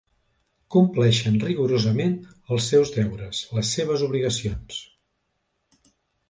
Compleixen 0.75 1.35
rigorosament 1.43 2.15
els 2.57 2.71
seus 2.73 2.93
deures, 2.97 3.43
les 3.59 3.75
seves 3.77 4.07
obligacions. 4.09 4.81